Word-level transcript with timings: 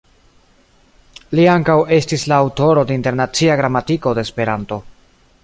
Li 1.39 1.45
ankaŭ 1.55 1.75
estis 1.99 2.25
la 2.33 2.41
aŭtoro 2.47 2.87
de 2.93 2.97
"Internacia 3.01 3.59
Gramatiko 3.61 4.17
de 4.21 4.27
Esperanto. 4.31 4.83